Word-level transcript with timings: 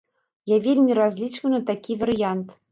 Я 0.53 0.57
вельмі 0.67 0.97
разлічваю 1.01 1.53
на 1.55 1.63
такі 1.71 2.01
варыянт. 2.03 2.61